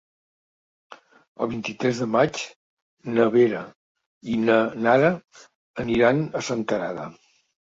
[1.45, 2.39] El vint-i-tres de maig
[3.17, 3.61] na Vera
[4.37, 5.13] i na Nara
[5.85, 7.07] aniran a Senterada.